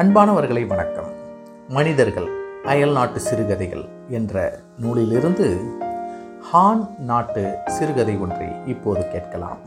[0.00, 1.04] அன்பானவர்களை வணக்கம்.
[1.68, 2.28] மனிதர்கள்
[2.64, 5.60] அயல் நாட்டு சிறுகதைகள் என்ற நூலிலிருந்து
[6.40, 9.58] ஹான் நாட்டு சிறுகதை ஒன்றை இப்போது கேட்கலாம்.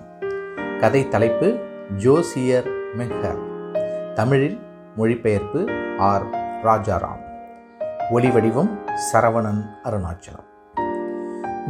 [0.80, 1.60] கதை தலைப்பு
[1.98, 4.60] ஜோசியர் மெஹர் தமிழில்
[4.96, 5.66] மொழிபெயர்ப்பு
[5.98, 6.30] ஆர்.
[6.64, 7.24] ராஜாராம்.
[8.12, 8.70] ஒளிவடிவம்
[9.14, 10.78] சரவணன் அருணாச்சலம்.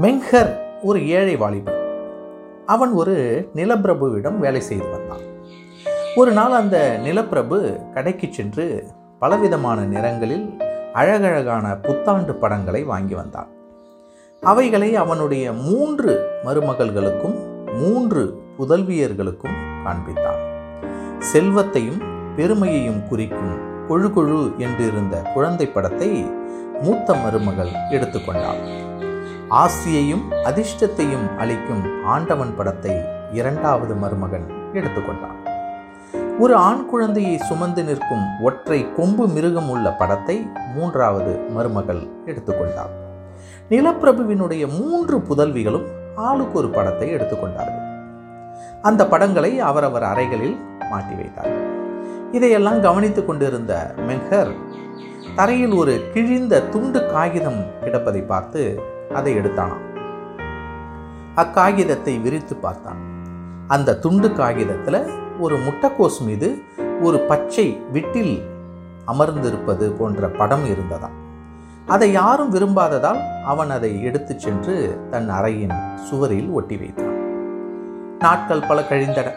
[0.01, 1.83] மெங்ஹர் ஒரு ஏழை வாலிபன்.
[2.65, 5.31] அவன் ஒரு நிலப்பிரபுவிடம் வேலை செய்து வந்தான்.
[6.15, 8.87] ஒரு நாள் அந்த நிலப்பிரபு கடைக்கு சென்று
[9.19, 10.59] பலவிதமான நிறங்களில்
[10.93, 13.47] அழகழகான புத்தாண்டு படங்களை வாங்கி வந்தான்.
[14.41, 17.37] அவைகளை அவனுடைய மூன்று மருமகள்களுக்கும்
[17.73, 20.41] மூன்று புதல்வியர்களுக்கும் காண்பித்தான்.
[21.19, 22.01] செல்வத்தையும்
[22.35, 23.55] பெருமையையும் குறிக்கும்
[23.89, 26.25] கொழு கொழு என்றிருந்த குழந்தை படத்தை
[26.81, 28.61] மூத்த மருமகள் எடுத்துக்கொண்டாள்
[29.49, 32.95] ஆசியையும் அதிர்ஷ்டத்தையும் அளிக்கும் ஆண்டவன் படத்தை
[33.31, 35.42] இரண்டாவது மருமகன் எடுத்துக்கொண்டான்
[36.39, 42.93] ஒரு ஆண் குழந்தையை சுமந்து நிற்கும் ஒற்றை கொம்பு மிருகம் உள்ள படத்தை மூன்றாவது மருமகள் எடுத்துக்கொண்டார்.
[43.69, 45.85] நிலப்பிரபுவினுடைய மூன்று புதல்விகளும்
[46.15, 47.79] ஆளுக்கு ஒரு படத்தை எடுத்துக்கொண்டார்கள்.
[48.81, 50.57] அந்த படங்களை அவரவர் அறைகளில்
[50.89, 51.61] மாட்டி வைத்தார்கள்
[52.31, 54.53] இதையெல்லாம் கவனித்துக் கொண்டிருந்த மெங்கர்
[55.35, 58.81] தரையில் ஒரு கிழிந்த துண்டு காகிதம் கிடப்பதை பார்த்து
[59.13, 59.83] அதை எடுத்தானாம்.
[61.35, 63.12] அக்காகிதத்தை விரித்து பார்த்தான்.
[63.67, 66.61] அந்த துண்டு காகிதத்தில் ஒரு முட்டைக்கோஸ் மீது
[67.01, 68.41] ஒரு பச்சை விட்டில்
[69.07, 71.17] அமர்ந்திருப்பது போன்ற படம் இருந்ததாம்.
[71.87, 77.15] அதை யாரும் விரும்பாததால் அவன் அதை எடுத்துச் சென்று தன் அறையின் சுவரில் ஒட்டி வைத்தான்.
[78.19, 79.31] நாட்கள் பல கழிந்தன.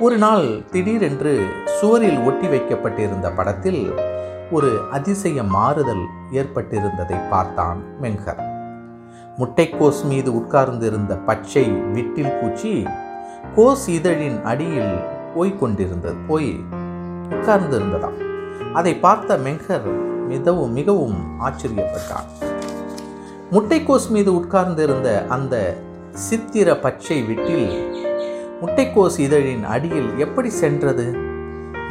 [0.00, 3.92] ஒரு நாள் திடீரென்று சுவரில் ஒட்டி வைக்கப்பட்டிருந்த படத்தில்
[4.50, 8.46] ஒரு அதிசய மாறுதல் ஏற்பட்டிருந்ததை பார்த்தான் மெங்கர்
[9.38, 12.86] முட்டைக்கோஸ் மீது உட்கார்ந்திருந்த பச்சை விட்டில் பூச்சி
[13.56, 14.98] கோஸ் இதழின் அடியில்
[15.36, 16.64] போய்கொண்டிருந்தது போய்
[17.30, 18.18] உட்கார்ந்திருந்ததாம்.
[18.72, 19.88] அதை பார்த்த மெங்கர்
[20.26, 22.28] மிகவும் மிகவும் ஆச்சரியப்பட்டான்
[23.52, 25.76] முட்டைக்கோஸ் மீது உட்கார்ந்திருந்த அந்த
[26.10, 27.96] சித்திர பச்சை விட்டில்
[28.62, 31.06] முட்டைக்கோஸ் இதழின் அடியில் எப்படி சென்றது?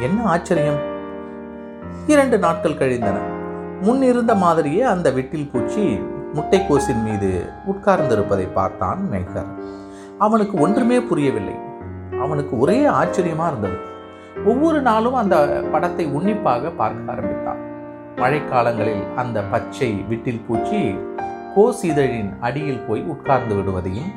[0.00, 0.78] என்ன ஆச்சரியம்?
[2.06, 3.18] இரண்டு நாட்கள் கழிந்தன.
[3.82, 6.00] முன் இருந்த மாதிரியே அந்த விட்டில் பூச்சி
[6.34, 9.50] முட்டைக்கோசின் மீது உட்கார்ந்திருப்பதை பார்த்தான் மெங்கர்.
[10.18, 11.54] அவனுக்கு ஒன்றுமே புரியவில்லை.
[12.20, 13.78] அவனுக்கு ஒரே ஆச்சரியமா இருந்தது.
[14.46, 17.56] ஒவ்வொரு நாளும் அந்த படத்தை உன்னிப்பாக பார்க்க ஆரம்பித்தான்.
[18.16, 20.96] மழைக்காலங்களில் அந்த பச்சை விட்டில் பூச்சி
[21.56, 24.12] கோசிதழின் இதழின் அடியில் போய் உட்கார்ந்து விடுவதையும்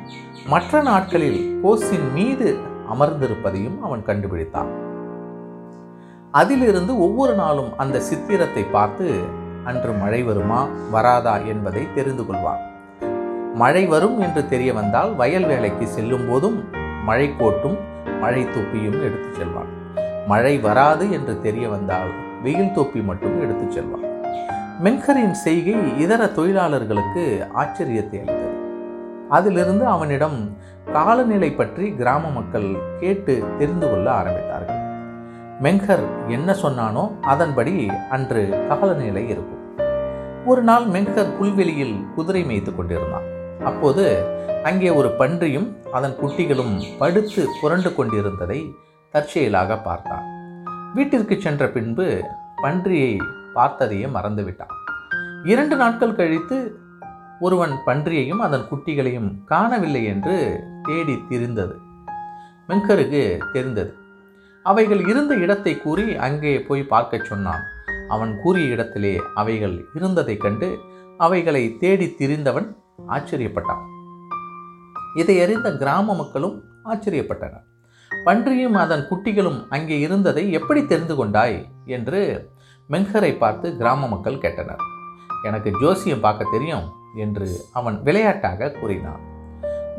[0.46, 2.58] மற்ற நாட்களில் கோஸின் மீது
[2.92, 4.70] அமர்ந்திருப்பதையும் அவன் கண்டுபிடித்தான்.
[6.30, 9.20] அதிலிருந்து ஒவ்வொரு நாளும் அந்த சித்திரத்தை பார்த்து
[9.64, 12.70] அன்று மழை வருமா வராதா என்பதை தெரிந்து கொள்வான்.
[13.54, 16.58] மழை வரும் என்று தெரிய வந்தால் வயல் வேலைக்கு செல்லும் போதும்
[17.04, 17.76] மழை கோட்டும்
[18.20, 19.72] மழை தொப்பியும் எடுத்து செல்வான்
[20.26, 22.10] மழை வராது என்று தெரிய வந்தால்
[22.42, 24.08] வெயில் தொப்பி மட்டும் எடுத்து செல்வான்
[24.80, 28.48] மென்கரின் செய்கை இதர தொழிலாளர்களுக்கு ஆச்சரியத்தை அளித்தது.
[29.28, 30.38] அதிலிருந்து அவனிடம்
[30.92, 32.70] காலநிலை பற்றி கிராம மக்கள்
[33.00, 34.80] கேட்டு தெரிந்து கொள்ள ஆரம்பித்தார்கள்.
[35.62, 39.62] மெங்கர் என்ன சொன்னானோ அதன்படி அன்று காலநிலை இருக்கும்.
[40.46, 43.28] ஒரு நாள் மெங்கர் புல்வெளியில் குதிரை மேய்த்து கொண்டிருந்தான்.
[43.64, 44.24] அப்போது
[44.64, 48.74] அங்கே ஒரு பன்றியும் அதன் குட்டிகளும் படுத்து புரண்டு கொண்டிருந்ததை
[49.10, 50.24] தற்செயலாக பார்த்தான்.
[50.94, 52.24] வீட்டிற்கு சென்ற பின்பு
[52.62, 53.20] பன்றியை
[53.54, 54.72] பார்த்ததையே மறந்துவிட்டான்.
[55.44, 56.76] இரண்டு நாட்கள் கழித்து
[57.40, 61.74] ஒருவன் பன்றியையும் அதன் குட்டிகளையும் காணவில்லை என்று தேடி திரிந்தது.
[62.68, 63.94] மெங்கருக்கு தெரிந்தது.
[64.62, 67.62] அவைகள் இருந்த இடத்தை கூறி அங்கே போய் பார்க்கச் சொன்னான்.
[68.08, 70.78] அவன் கூறிய இடத்திலே அவைகள் இருந்ததைக் கண்டு
[71.18, 73.82] அவைகளை தேடி திரிந்தவன் ஆச்சரியப்பட்டான்
[75.14, 77.66] இதை அறிந்த கிராம மக்களும் ஆச்சரியப்பட்டனர்.
[78.10, 81.58] பன்றியும் அதன் குட்டிகளும் அங்கே இருந்ததை எப்படி தெரிந்து கொண்டாய்?
[81.86, 82.20] என்று
[82.90, 84.82] மெங்கரை பார்த்து கிராம மக்கள் கேட்டனர்.
[85.44, 86.86] எனக்கு ஜோசியம் பார்க்க தெரியும்
[87.16, 89.22] என்று அவன் விளையாட்டாக கூறினான்.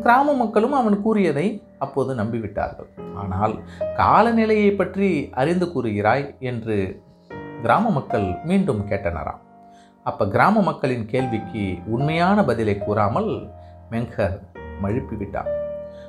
[0.02, 1.48] கிராம மக்களும் அவன் கூறியதை
[1.80, 2.90] அப்போது நம்பிவிட்டார்கள்.
[3.16, 3.56] ஆனால்
[3.96, 6.26] காலநிலையை பற்றி அறிந்து கூறுகிறாய்?
[6.40, 6.78] என்று
[7.62, 9.43] கிராம மக்கள் மீண்டும் கேட்டனராம்.
[10.04, 13.30] அப்போ கிராம மக்களின் கேள்விக்கு உண்மையான பதிலை கூறாமல்
[13.92, 14.40] மெங்கர்
[14.84, 15.52] மழுப்பி விட்டான்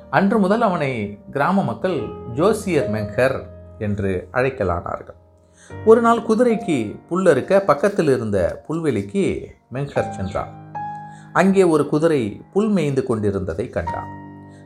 [0.09, 1.97] அன்று முதல் அவனை கிராம மக்கள்
[2.33, 3.37] ஜோசியர் மெங்கர்
[3.77, 5.17] என்று அழைக்கலானார்கள்.
[5.85, 6.77] ஒரு நாள் குதிரைக்கு
[7.09, 9.23] புல்லறுக்க பக்கத்தில் இருந்த புல்வெளிக்கு
[9.73, 10.51] மெங்கர் சென்றான்.
[11.33, 14.11] அங்கே ஒரு குதிரை புல் மேய்ந்து கொண்டிருந்ததை கண்டான்.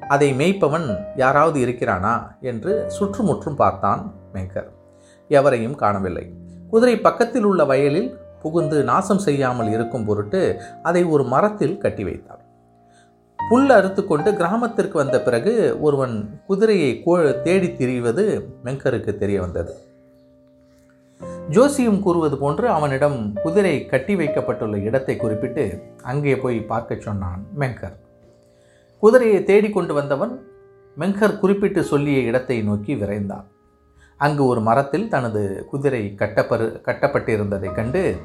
[0.07, 4.69] அதை மேய்ப்பவன் யாராவது இருக்கிறானா என்று சுற்றுமுற்றும் பார்த்தான் மெங்கர்.
[5.27, 6.25] எவரையும் காணவில்லை.
[6.69, 10.41] குதிரை பக்கத்தில் உள்ள வயலில் புகுந்து நாசம் செய்யாமல் இருக்கும் பொருட்டு
[10.89, 12.43] அதை ஒரு மரத்தில் கட்டி வைத்தான்
[13.39, 16.15] புல் அறுத்து கொண்டு கிராமத்திற்கு வந்த பிறகு ஒருவன்
[16.47, 17.13] குதிரையை கோ
[17.45, 18.23] தேடி திரிவது
[18.65, 19.73] மெங்கருக்கு தெரிய வந்தது.
[21.55, 25.63] ஜோசியும் கூறுவது போன்று அவனிடம் குதிரை கட்டி வைக்கப்பட்டுள்ள இடத்தை குறிப்பிட்டு
[26.11, 27.95] அங்கே போய் பார்க்க சொன்னான் மெங்கர்.
[29.03, 30.33] குதிரையை தேடிக்கொண்டு வந்தவன்
[30.97, 33.47] மெங்கர் குறிப்பிட்டு சொல்லிய இடத்தை நோக்கி விரைந்தான்.
[34.19, 38.17] அங்கு ஒரு மரத்தில் தனது குதிரை கட்டப்பரு கட்டப்பட்டிருந்ததைக் கண்டு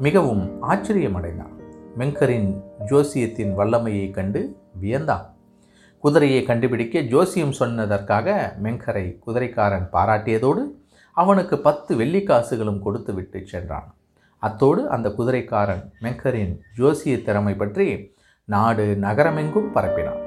[0.00, 1.52] மிகவும் ஆச்சரியமடைந்தான்.
[1.96, 5.24] மெங்கரின் ஜோசியத்தின் வல்லமையைக் கண்டு வியந்தான்.
[5.98, 10.64] குதிரையை கண்டுபிடிக்க ஜோசியம் சொன்னதற்காக மெங்கரை குதிரைக்காரன் பாராட்டியதோடு
[11.12, 13.94] அவனுக்கு பத்து வெள்ளிக்காசுகளும் கொடுத்து விட்டு சென்றான்.
[14.38, 18.14] அத்தோடு அந்த குதிரைக்காரன் மெங்கரின் ஜோசிய திறமை பற்றி
[18.44, 20.22] நாடு நகரமெங்கும் பரப்பினான்.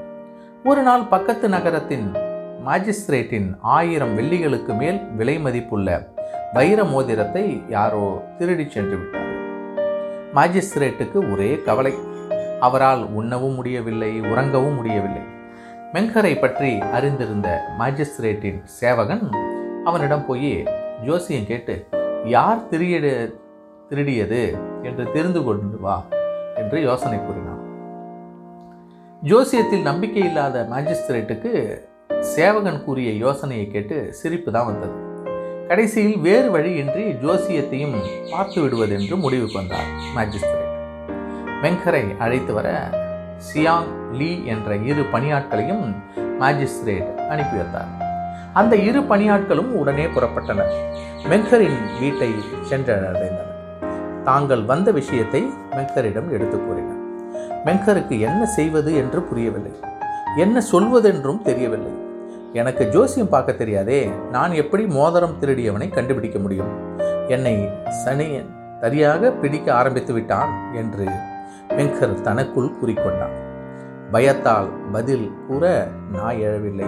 [0.65, 2.24] ஒரு நாள் பக்கத்து நகரத்தின்
[2.65, 3.47] மாஜிஸ்திரேட்டின்
[3.77, 5.89] ஆயிரம் வெள்ளிகளுக்கு மேல் விலை மதிப்புள்ள
[6.53, 8.05] வைர மோதிரத்தை யாரோ
[8.37, 9.31] திருடி சென்று விட்டார்.
[10.37, 11.93] மாஜிஸ்திரேட்டுக்கு ஒரே கவலை.
[12.59, 15.23] அவரால் உண்ணவும் முடியவில்லை உறங்கவும் முடியவில்லை.
[15.93, 19.25] மெங்கரை பற்றி அறிந்திருந்த மாஜிஸ்திரேட்டின் சேவகன்
[19.83, 20.53] அவனிடம் போய்
[21.05, 21.75] ஜோசியம் கேட்டு
[22.35, 23.39] யார் திரியடு
[23.89, 24.43] திருடியது
[24.83, 25.97] என்று தெரிந்து கொண்டு வா
[26.55, 27.63] என்று யோசனை கூறினான்.
[29.21, 31.53] ஜோசியத்தில் நம்பிக்கை இல்லாத மாஜிஸ்திரேட்டுக்கு
[32.33, 34.95] சேவகன் கூறிய யோசனையை கேட்டு சிரிப்பு தான் வந்தது.
[35.67, 37.95] கடைசியில் வேறு வழியின்றி ஜோசியத்தையும்
[38.31, 40.71] பார்த்து விடுவதென்று முடிவுக்கு வந்தார் மேஜிஸ்திரேட்
[41.63, 42.89] வெங்கரை அழைத்து வர
[43.47, 45.85] சியாங் லீ என்ற இரு பணியாட்களையும்
[46.39, 47.91] மேஜிஸ்திரேட் அனுப்பி வைத்தார்.
[48.53, 50.73] அந்த இரு பணியாட்களும் உடனே புறப்பட்டனர்.
[51.29, 52.31] மெங்கரின் வீட்டை
[52.69, 53.51] சென்றடைந்தனர்.
[54.23, 55.41] தாங்கள் வந்த விஷயத்தை
[55.75, 57.03] மெங்கரிடம் எடுத்து கூறினர்.
[57.65, 59.71] மெங்கருக்கு என்ன செய்வது என்று புரியவில்லை.
[60.37, 61.93] என்ன சொல்வதென்றும் தெரியவில்லை.
[62.59, 66.69] எனக்கு ஜோசியம் பார்க்க தெரியாதே நான் எப்படி மோதிரம் திருடியவனை கண்டுபிடிக்க முடியும்?
[67.27, 67.69] என்னை
[68.05, 71.05] சனியன் சரியாக பிடிக்க ஆரம்பித்து விட்டான் என்று
[71.69, 73.33] வெங்கர் தனக்குள் கூறிக்கொண்டான்.
[74.11, 76.87] பயத்தால் பதில் கூற நாய் எழவில்லை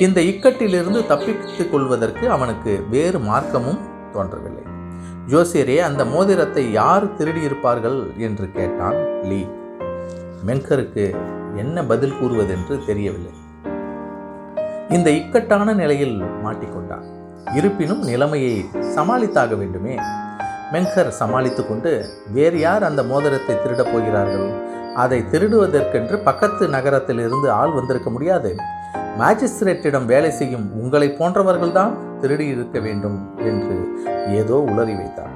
[0.00, 3.80] இந்த இக்கட்டிலிருந்து தப்பித்துக் கொள்வதற்கு அவனுக்கு வேறு மார்க்கமும்
[4.12, 4.64] தோன்றவில்லை.
[5.26, 8.16] ஜோசியரே அந்த மோதிரத்தை யார் திருடியிருப்பார்கள்?
[8.16, 9.40] என்று கேட்டான் லீ.
[10.46, 11.16] மெங்கருக்கு
[11.56, 13.32] என்ன பதில் கூறுவதென்று தெரியவில்லை.
[14.88, 17.06] இந்த இக்கட்டான நிலையில் மாட்டிக்கொண்டான்.
[17.54, 19.98] இருப்பினும் நிலைமையை சமாளித்தாக வேண்டுமே.
[20.72, 24.52] மெங்கர் சமாளித்து கொண்டு வேறு யார் அந்த மோதிரத்தை திருடப் போகிறார்கள்?
[24.94, 28.56] அதை திருடுவதற்கென்று பக்கத்து நகரத்தில் இருந்து ஆள் வந்திருக்க முடியாது.
[29.18, 33.76] மேஜிஸ்ட்ரேட்டிடம் வேலை செய்யும் உங்களை போன்றவர்கள்தான் திருடி இருக்க வேண்டும் என்று
[34.28, 35.34] ஏதோ உளறி வைத்தார்.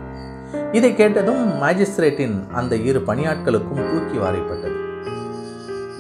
[0.73, 4.79] இதை கேட்டதும் மேஜிஸ்ட்ரேட்டின் அந்த இரு பணியாட்களுக்கும் தூக்கி வாரிப்பட்டது.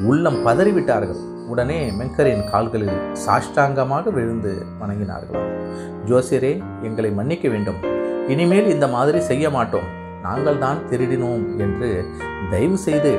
[0.04, 1.28] உள்ளம் பதறிவிட்டார்கள்.
[1.52, 5.46] உடனே மெங்கரின் கால்களில் சாஷ்டாங்கமாக விழுந்து வணங்கினார்கள்
[6.08, 6.52] ஜோசியரே
[6.88, 7.80] எங்களை மன்னிக்க வேண்டும்.
[8.32, 9.88] இனிமேல் இந்த மாதிரி செய்ய மாட்டோம்.
[10.26, 11.88] நாங்கள் தான் திருடினோம் என்று
[12.52, 13.12] தயவு செய்து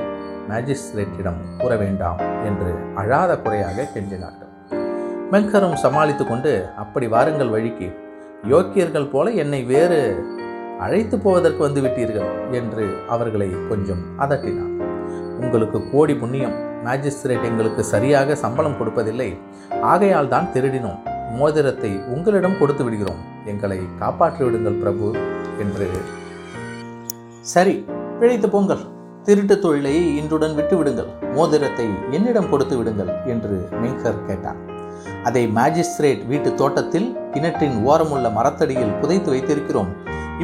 [0.50, 2.70] மேஜிஸ்ட்ரேட்டிடம் கூற வேண்டாம் என்று
[3.02, 4.50] அழாத குறையாக கெஞ்சினார்கள்.
[5.34, 7.88] மெங்கரும் சமாளித்து கொண்டு அப்படி வாருங்கள் வழிக்கு.
[8.54, 10.02] யோக்கியர்கள் போல என்னை வேறு
[10.86, 12.30] அழைத்து போவதற்கு வந்து விட்டீர்கள்
[12.60, 12.86] என்று
[13.16, 14.76] அவர்களை கொஞ்சம் அதட்டினார்
[15.44, 16.58] உங்களுக்கு கோடி புண்ணியம்.
[16.86, 19.30] மேஜிஸ்திரேட் எங்களுக்கு சரியாக சம்பளம் கொடுப்பதில்லை.
[19.92, 21.00] ஆகையால் தான் திருடினோம்.
[21.40, 23.22] மோதிரத்தை உங்களிடம் கொடுத்து விடுகிறோம்.
[23.52, 25.08] எங்களை காப்பாற்றி விடுங்கள் பிரபு
[25.66, 25.88] என்று.
[27.54, 27.76] சரி
[28.20, 28.84] பிழைத்து போங்கள்.
[29.28, 31.10] திருட்டு தொழிலை இன்றுடன் விட்டு விடுங்கள்.
[31.38, 31.88] மோதிரத்தை
[32.18, 34.60] என்னிடம் கொடுத்து விடுங்கள் என்று மெங்கர் கேட்டார்.
[35.28, 39.92] அதை மேஜிஸ்திரேட் வீட்டு தோட்டத்தில் கிணற்றின் ஓரமுள்ள மரத்தடியில் புதைத்து வைத்திருக்கிறோம்.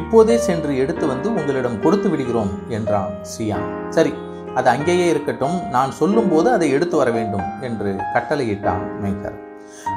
[0.00, 4.12] இப்போதே சென்று எடுத்து வந்து உங்களிடம் கொடுத்து விடுகிறோம் என்றான் சியான் சரி
[4.58, 5.56] அது அங்கேயே இருக்கட்டும்.
[5.70, 9.36] நான் சொல்லும்போது அதை எடுத்து வர வேண்டும் என்று கட்டளையிட்டான் மெங்கர்.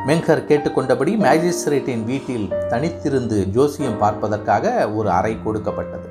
[0.07, 6.07] மெங்கர் கேட்டுக்கொண்டபடி மேஜிஸ்ட்ரேட்டின் வீட்டில் தனித்திருந்து ஜோசியம் பார்ப்பதற்காக ஒரு அறை கொடுக்கப்பட்டது.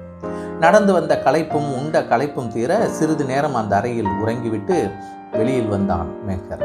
[0.61, 4.91] நடந்து வந்த களைப்பும் உண்ட களைப்பும் தீர சிறிது நேரம் அந்த அறையில் உறங்கிவிட்டு
[5.33, 6.65] வெளியில் வந்தான் மெங்கர்.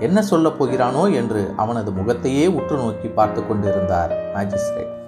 [0.00, 1.14] என்ன சொல்லப் போகிறானோ?
[1.14, 4.98] என்று அவனது முகத்தையே உற்று நோக்கி பார்த்து கொண்டிருந்தார் மேஜிஸ்ட்ரேட்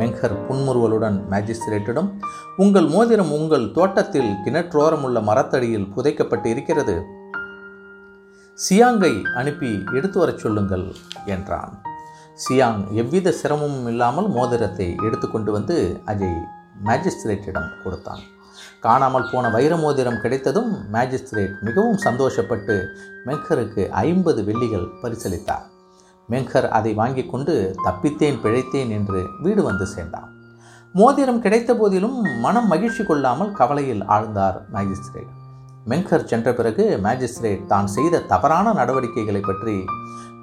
[0.00, 2.08] மெங்கர் புன்முறுவலுடன் மேஜிஸ்திரேட்டிடம்
[2.56, 6.96] உங்கள் மோதிரம் உங்கள் தோட்டத்தில் கிணற்றோரம் உள்ள மரத்தடியில் புதைக்கப்பட்டு இருக்கிறது
[8.58, 10.92] சியாங்கை அனுப்பி எடுத்து வரச் சொல்லுங்கள்
[11.24, 11.72] என்றான்.
[12.44, 16.38] சியாங் எவ்வித சிரமமும் இல்லாமல் மோதிரத்தை எடுத்துக்கொண்டு வந்து அஜய்
[16.84, 18.22] மேஜிஸ்திரேட்டிடம் கொடுத்தான்.
[18.80, 22.76] காணாமல் போன வைர மோதிரம் கிடைத்ததும் மேஜிஸ்திரேட் மிகவும் சந்தோஷப்பட்டு
[23.26, 25.66] மெங்கருக்கு ஐம்பது வெள்ளிகள் பரிசளித்தார்.
[26.28, 30.28] மெங்கர் அதை வாங்கி கொண்டு தப்பித்தேன் பிழைத்தேன் என்று வீடு வந்து சேர்ந்தான்.
[30.94, 35.30] மோதிரம் கிடைத்த போதிலும் மனம் மகிழ்ச்சி கொள்ளாமல் கவலையில் ஆழ்ந்தார் மேஜிஸ்திரேட்
[35.88, 39.76] மெங்கர் சென்ற பிறகு மேஜிஸ்திரேட் தான் செய்த தவறான நடவடிக்கைகளை பற்றி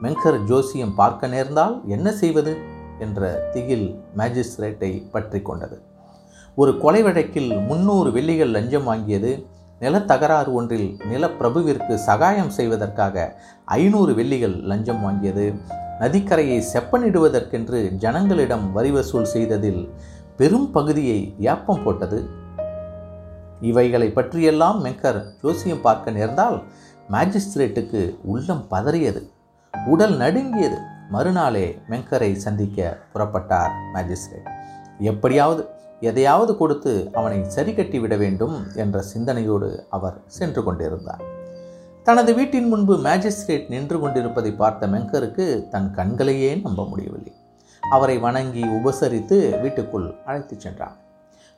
[0.01, 2.53] மெங்கர் ஜோசியம் பார்க்க நேர்ந்தால் என்ன செய்வது
[2.99, 5.77] என்ற திகில் மேஜிஸ்திரேட்டை பற்றி கொண்டது.
[6.57, 9.31] ஒரு கொலை வழக்கில் முன்னூறு வெள்ளிகள் லஞ்சம் வாங்கியது
[9.79, 15.59] நிலத்தகராறு ஒன்றில் நிலப்பிரபுவிற்கு சகாயம் செய்வதற்காக ஐநூறு வெள்ளிகள் லஞ்சம் வாங்கியது.
[15.99, 19.93] நதிக்கரையை செப்பனிடுவதற்கென்று ஜனங்களிடம் வரி வசூல் செய்ததில்
[20.37, 22.29] பெரும் பகுதியை ஏப்பம் போட்டது.
[23.61, 26.63] இவைகளை பற்றியெல்லாம் மெக்கர் ஜோசியம் பார்க்க நேர்ந்தால்
[27.11, 29.21] மேஜிஸ்திரேட்டுக்கு உள்ளம் பதறியது.
[29.85, 30.77] உடல் நடுங்கியது.
[31.09, 34.49] மறுநாளே மெங்கரை சந்திக்க புறப்பட்டார் மேஜிஸ்ட்ரேட்
[34.99, 35.69] எப்படியாவது
[35.99, 41.23] எதையாவது கொடுத்து அவனை சரி கட்டி விட வேண்டும் என்ற சிந்தனையோடு அவர் சென்று கொண்டிருந்தார்.
[42.03, 47.33] தனது வீட்டின் முன்பு மேஜிஸ்ட்ரேட் நின்று கொண்டிருப்பதை பார்த்த மெங்கருக்கு தன் கண்களையே நம்ப முடியவில்லை.
[47.89, 50.97] அவரை வணங்கி உபசரித்து வீட்டுக்குள் அழைத்துச் சென்றான்.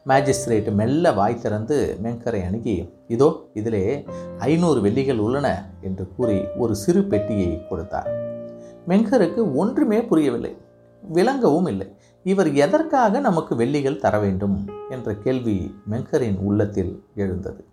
[0.07, 4.05] மேஜிஸ்ட்ரேட் மெல்ல வாய் திறந்து மெங்கரை அணுகி இதோ இதிலே
[4.39, 8.09] ஐநூறு வெள்ளிகள் உள்ளன என்று கூறி ஒரு சிறு பெட்டியை கொடுத்தார்.
[8.87, 10.57] மெங்கருக்கு ஒன்றுமே புரியவில்லை.
[11.03, 11.95] விளங்கவும் இல்லை.
[12.23, 17.65] இவர் எதற்காக நமக்கு வெள்ளிகள் தர வேண்டும் என்ற கேள்வி மெங்கரின் உள்ளத்தில் எழுந்தது.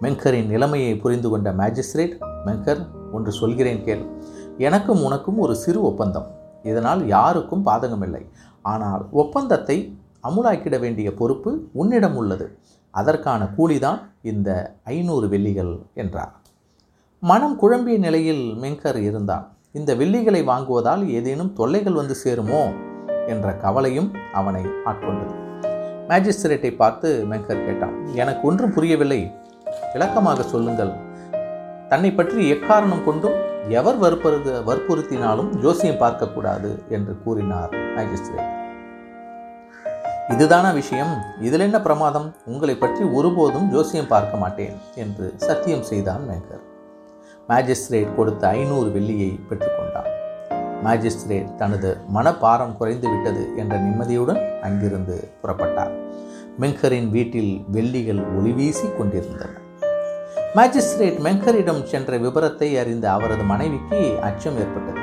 [0.00, 2.14] மெங்கரின் நிலைமையை புரிந்து கொண்ட மேஜிஸ்ட்ரேட்
[2.46, 4.04] மெங்கர் ஒன்று சொல்கிறேன் கேள்.
[4.58, 6.26] எனக்கும் உனக்கும் ஒரு சிறு ஒப்பந்தம்.
[6.62, 8.26] இதனால் யாருக்கும் பாதகமில்லை.
[8.62, 12.58] ஆனால் ஒப்பந்தத்தை அமுலாக்கிட வேண்டிய பொறுப்பு உன்னிடம் உள்ளது.
[12.90, 16.40] அதற்கான கூலிதான் இந்த ஐநூறு வெள்ளிகள் என்றார்.
[17.20, 19.56] மனம் குழம்பிய நிலையில் மெங்கர் இருந்தான்.
[19.72, 22.88] இந்த வெள்ளிகளை வாங்குவதால் ஏதேனும் தொல்லைகள் வந்து சேருமோ?
[23.26, 25.34] என்ற கவலையும் அவனை ஆட்கொண்டது.
[26.08, 29.32] மேஜிஸ்திரேட்டை பார்த்து மெங்கர் கேட்டான் எனக்கு ஒன்றும் புரியவில்லை.
[29.92, 30.92] விளக்கமாக சொல்லுங்கள்.
[31.88, 33.36] தன்னை பற்றி எக்காரணம் கொண்டும்
[33.68, 38.50] எவர் வற்புறுத வற்புறுத்தினாலும் ஜோசியம் பார்க்கக்கூடாது என்று கூறினார் மேஜிஸ்திரேட்.
[40.28, 41.14] இதுதான விஷயம்?
[41.40, 42.34] இதில் என்ன பிரமாதம்?
[42.44, 46.64] உங்களை பற்றி ஒருபோதும் ஜோசியம் பார்க்க மாட்டேன் என்று சத்தியம் செய்தான் மேங்கர்
[47.48, 50.10] மேஜிஸ்திரேட் கொடுத்த ஐநூறு வெள்ளியை பெற்றுக்கொண்டான்
[50.84, 55.92] மாஜிஸ்திரேட் தனது மனப்பாரம் குறைந்து விட்டது என்ற நிம்மதியுடன் அங்கிருந்து புறப்பட்டார்.
[56.62, 59.50] மெங்கரின் வீட்டில் வெள்ளிகள் ஒளிவீசி கொண்டிருந்தன.
[60.58, 65.02] மாஜிஸ்திரேட் மெங்கரிடம் சென்ற விபரத்தை அறிந்த அவரது மனைவிக்கு அச்சம் ஏற்பட்டது.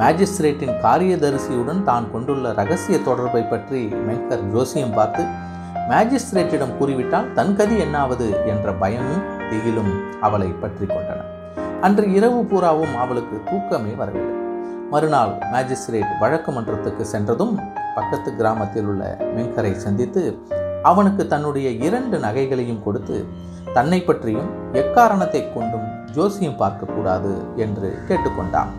[0.00, 5.24] மாஜிஸ்திரேட்டின் காரியதரிசியுடன் தான் கொண்டுள்ள ரகசிய தொடர்பை பற்றி மெங்கர் ஜோசியம் பார்த்து
[5.90, 8.26] மேஜிஸ்திரேட்டிடம் கூறிவிட்டால் தன் கதி என்னாவது?
[8.46, 11.20] என்ற பயமும் திகிலும் அவளை பற்றி கொண்டன.
[11.80, 14.34] அன்று இரவு பூராவும் அவளுக்கு தூக்கமே வரவில்லை.
[14.90, 17.54] மறுநாள் மேஜிஸ்ட்ரேட் வழக்கு மன்றத்துக்கு சென்றதும்
[17.96, 19.02] பக்கத்து கிராமத்தில் உள்ள
[19.36, 20.22] மெங்கரை சந்தித்து
[20.82, 23.16] அவனுக்கு தன்னுடைய இரண்டு நகைகளையும் கொடுத்து
[23.74, 28.70] தன்னை பற்றியும் எக்காரணத்தை கொண்டும் ஜோசியம் பார்க்கக்கூடாது என்று கேட்டுக்கொண்டான்.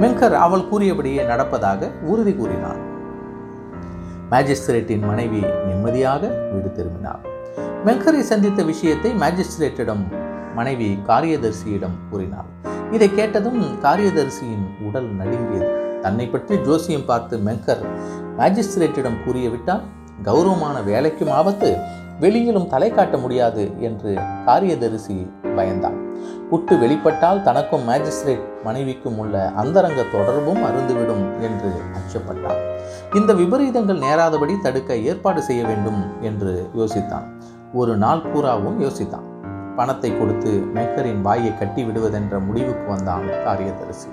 [0.00, 2.82] மெங்கர் அவள் கூறியபடியே நடப்பதாக உறுதி கூறினான்.
[4.30, 6.22] மேஜிஸ்திரேட்டின் மனைவி நிம்மதியாக
[6.52, 7.22] வீடு திரும்பினார்
[7.86, 10.04] மெங்கரை சந்தித்த விஷயத்தை மேஜிஸ்திரேட்டிடம்
[10.54, 12.48] மனைவி காரியதர்சியிடம் கூறினார்
[12.96, 15.68] இதை கேட்டதும் காரியதரிசியின் உடல் நடுங்கியது.
[16.00, 17.82] தன்னை பற்றி ஜோசியம் பார்த்து மெங்கர்
[18.38, 19.82] மேஜிஸ்திரேட்டிடம் கூறியவிட்டால்
[20.22, 21.76] கௌரவமான வேலைக்கும் ஆபத்து
[22.20, 24.10] வெளியிலும் தலை காட்ட முடியாது என்று
[24.44, 25.16] காரியதரிசி
[25.56, 25.98] பயந்தான்.
[26.50, 32.60] குட்டு வெளிப்பட்டால் தனக்கும் மேஜிஸ்ட்ரேட் மனைவிக்கும் உள்ள அந்தரங்க தொடர்பும் அருந்துவிடும் என்று அச்சப்பட்டான்.
[33.14, 37.26] இந்த விபரீதங்கள் நேராதபடி தடுக்க ஏற்பாடு செய்ய வேண்டும் என்று யோசித்தான்.
[37.72, 39.26] ஒரு நாள் பூராவும் யோசித்தான்.
[39.76, 44.10] பணத்தை கொடுத்து மேக்கரின் வாயை கட்டி விடுவதென்ற முடிவுக்கு வந்தான் காரியதரிசி.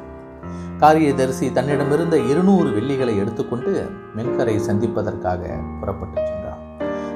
[0.79, 3.71] காரியதரிசி தன்னிடமிருந்த இருநூறு வெள்ளிகளை எடுத்துக்கொண்டு
[4.17, 5.41] மென்கரை சந்திப்பதற்காக
[5.79, 6.61] புறப்பட்டு சென்றான்.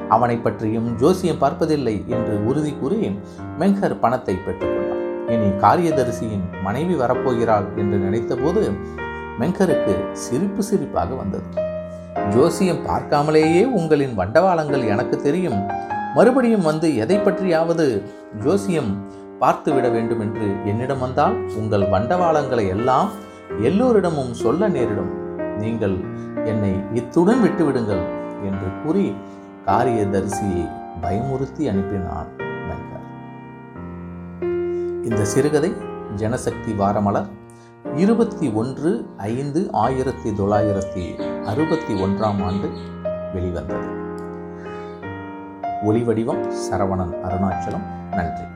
[0.08, 2.98] அவனை பற்றியும் ஜோசியம் பார்ப்பதில்லை என்று உறுதி கூறி
[3.58, 8.62] மெங்கர் பணத்தை பெற்றுக்கொண்டான் இனி காரியதரிசியின் மனைவி வரப்போகிறாள் என்று நினைத்தபோது
[9.40, 11.48] மெங்கருக்கு சிரிப்பு சிரிப்பாக வந்தது.
[12.34, 15.60] ஜோசியம் பார்க்காமலேயே உங்களின் வண்டவாளங்கள் எனக்கு தெரியும்.
[16.16, 17.86] மறுபடியும் வந்து எதை பற்றியாவது
[18.42, 23.10] ஜோசியம் பார்த்து விட வேண்டும் என்று என்னிடம் வந்தால் உங்கள் வண்டவாளங்களை எல்லாம்
[23.60, 25.12] எல்லோரிடமும் சொல்ல நேரிடும்.
[25.58, 25.96] நீங்கள்
[26.44, 28.04] என்னை இத்துடன் விட்டுவிடுங்கள்
[28.42, 29.14] என்று கூறி
[29.66, 30.70] காரியதரிசியை
[31.02, 32.30] பயமுறுத்தி அனுப்பினான்
[32.68, 33.06] வெங்கர்
[35.04, 35.72] இந்த சிறுகதை
[36.16, 37.30] ஜனசக்தி வாரமலர்
[37.94, 41.04] இருபத்தி ஒன்று ஐந்து ஆயிரத்தி தொள்ளாயிரத்தி
[41.44, 42.70] அறுபத்தி ஒன்றாம் ஆண்டு
[43.34, 43.88] வெளிவந்தது.
[45.84, 48.03] ஒளிவடிவம் சரவணன் அருணாச்சலம்.
[48.18, 48.46] நன்றி